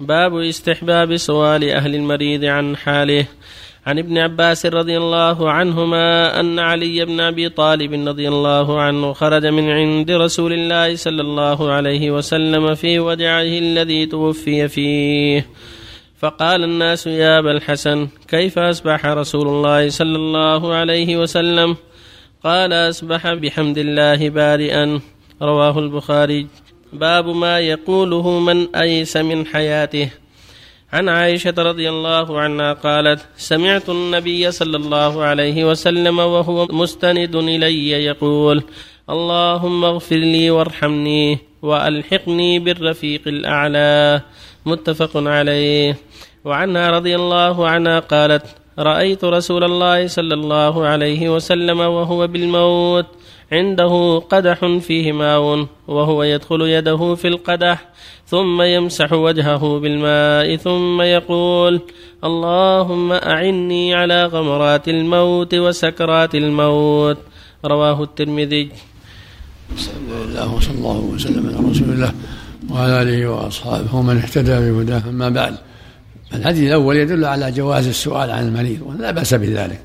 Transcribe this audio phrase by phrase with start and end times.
[0.00, 3.26] باب استحباب سؤال أهل المريض عن حاله.
[3.86, 9.46] عن ابن عباس رضي الله عنهما أن علي بن أبي طالب رضي الله عنه خرج
[9.46, 15.46] من عند رسول الله صلى الله عليه وسلم في وجعه الذي توفي فيه.
[16.18, 21.76] فقال الناس يا أبا الحسن كيف أصبح رسول الله صلى الله عليه وسلم؟
[22.44, 25.00] قال أصبح بحمد الله بارئا.
[25.42, 26.46] رواه البخاري.
[26.92, 30.10] باب ما يقوله من أيس من حياته.
[30.92, 37.90] عن عائشة رضي الله عنها قالت سمعت النبي صلى الله عليه وسلم وهو مستند إلي
[37.90, 38.62] يقول
[39.10, 44.20] اللهم اغفر لي وارحمني وألحقني بالرفيق الأعلى.
[44.66, 45.96] متفق عليه.
[46.44, 48.42] وعنها رضي الله عنها قالت
[48.80, 53.06] رأيت رسول الله صلى الله عليه وسلم وهو بالموت
[53.52, 57.88] عنده قدح فيه ماء وهو يدخل يده في القدح
[58.26, 61.80] ثم يمسح وجهه بالماء ثم يقول
[62.24, 67.18] اللهم أعني على غمرات الموت وسكرات الموت
[67.64, 68.68] رواه الترمذي.
[69.70, 72.12] الحمد لله وصلى الله وسلم على رسول الله
[72.70, 75.54] وعلى آله وأصحابه ومن اهتدى بهداه أما بعد.
[76.34, 79.80] الحديث الأول يدل على جواز السؤال عن المريض ولا بأس بذلك.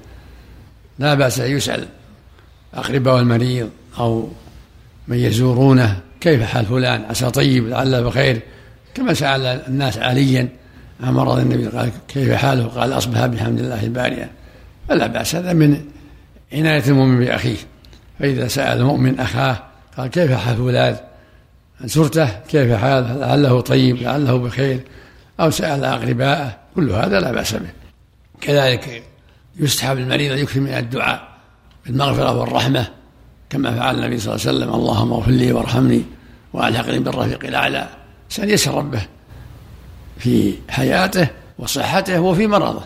[0.99, 1.85] لا بأس أن يسأل
[2.73, 4.29] اقرباء المريض أو
[5.07, 8.39] من يزورونه كيف حال فلان؟ عسى طيب؟ لعله بخير.
[8.93, 10.49] كما سأل الناس عليا
[11.03, 14.29] عن مرض النبي قال كيف حاله؟ قال أصبح بحمد الله بارئا
[14.89, 15.81] فلا بأس هذا من
[16.53, 17.57] عناية المؤمن بأخيه.
[18.19, 19.63] فإذا سأل المؤمن أخاه
[19.97, 20.95] قال كيف حال فلان؟
[21.83, 24.79] زرته؟ كيف حاله لعله طيب؟ لعله بخير؟
[25.39, 27.69] أو سأل أقرباءه كل هذا لا بأس به.
[28.41, 29.03] كذلك
[29.59, 31.28] يستحب المريض أن يكثر من الدعاء
[31.86, 32.88] بالمغفرة والرحمة
[33.50, 34.73] كما فعل النبي صلى الله عليه وسلم.
[34.73, 36.03] اللهم اغفر لي وارحمني
[36.53, 37.88] وألحقني بالرفيق الأعلى.
[38.30, 39.02] سأل يسأل ربه
[40.17, 41.28] في حياته
[41.59, 42.83] وصحته وفي مرضه.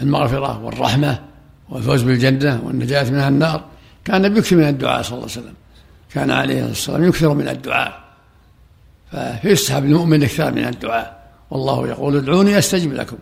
[0.00, 1.22] المغفرة والرحمة
[1.68, 3.64] والفوز بالجنة والنجاة من النار.
[4.04, 5.54] كان يكثر من الدعاء صلى الله عليه وسلم.
[6.14, 8.04] كان عليه الصلاة والسلام يكثر من الدعاء.
[9.42, 11.25] فيستحب المؤمن أكثر من الدعاء.
[11.50, 13.16] والله يقول ادعوني أستجب لكم.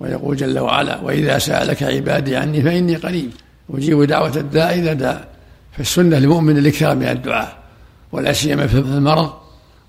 [0.00, 3.30] ويقول جل وعلا وإذا سألك عبادي عني فإني قريب.
[3.74, 5.24] أجيب دعوة الداء إذا دعا
[5.72, 7.58] فالسنه للمؤمن الإكثار من الدعاء.
[8.12, 9.32] ولا سيما في المرض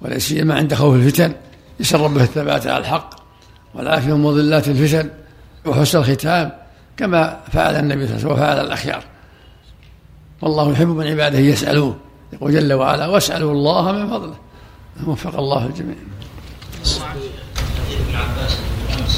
[0.01, 1.33] ولا سيما عند خوف الفتن.
[1.79, 3.09] يسال ربه الثبات على الحق.
[3.73, 5.09] والعافيه من مضلات الفتن
[5.65, 6.51] وحسن الختام
[6.97, 9.03] كما فعل النبي صلى الله عليه وسلم وفعل الأخيار.
[10.41, 11.95] والله يحب من عباده يسألوه.
[12.33, 14.35] يقول جل وعلا واسألوا الله من فضله.
[15.07, 15.95] وفق الله الجميع.
[17.91, 18.53] ابن عباس
[18.93, 19.15] امس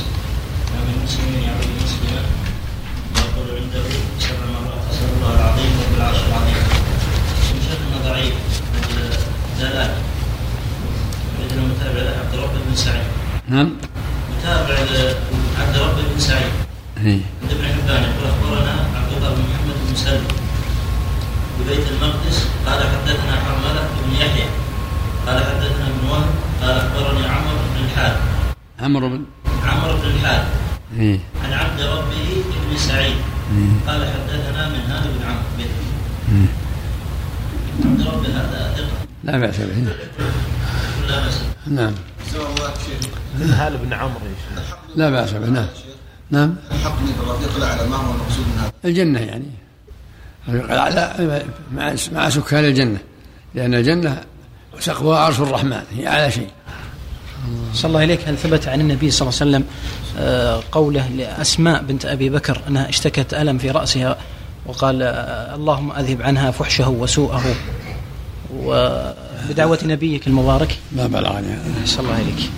[0.71, 2.21] ما من مسلم يعود مسلما
[3.15, 3.83] يقول عنده
[4.19, 6.63] سبع مرات اسال الله العظيم رب العرش العظيم.
[7.53, 8.33] من شيخنا ضعيف
[9.59, 9.91] دلال
[11.41, 13.07] عندنا متابع عبد الرب بن سعيد.
[13.47, 13.69] نعم.
[14.37, 14.75] متابع
[15.59, 16.53] عبد الرب بن سعيد.
[16.97, 17.21] إيه.
[17.41, 20.23] عند ابن حبان يقول أخبرنا عبد الله بن محمد بن مسلم
[21.59, 24.47] ببيت المقدس قال حدثنا حرمله بن يحيى.
[25.27, 26.29] قال حدثنا ابن وهب.
[26.61, 28.34] قال أخبرني عمرو بن الحارث.
[28.85, 29.25] عمرو بن
[29.63, 30.47] عمرو بن الحارث
[30.99, 31.19] إيه.
[31.43, 33.15] عن عبد ربه بن سعيد.
[33.57, 33.91] إيه.
[33.91, 35.63] قال حدثنا من هذا بن عمرو بن
[36.35, 36.47] إيه.
[37.85, 38.87] عبد ربه هذا ثقة.
[39.23, 39.93] لا بأس به.
[41.07, 41.93] لا بأس نعم.
[43.41, 44.19] هال بن عمرو.
[44.25, 45.49] يا شيخ لا بأس به.
[45.49, 45.67] نعم.
[46.31, 46.55] نعم.
[46.71, 49.51] الحقني بالرفيق الاعلى ما هو المقصود من هذا؟ الجنة يعني.
[50.47, 52.99] الرفيق الأعلى مع مع سكان الجنة.
[53.55, 54.21] لأن الجنة
[54.79, 55.83] سقفها عرش الرحمن.
[55.91, 56.49] هي أعلى شيء.
[57.73, 58.27] صلى الله إليك.
[58.27, 59.63] هل ثبت عن النبي صلى الله عليه وسلم
[60.19, 64.17] آه، قوله لأسماء بنت أبي بكر أنها اشتكت ألم في رأسها
[64.65, 67.43] وقال آه، اللهم أذهب عنها فحشه وسوءه
[68.55, 70.77] وبدعوة نبيك المبارك.
[70.95, 72.49] ما بلغني صلى الله إليك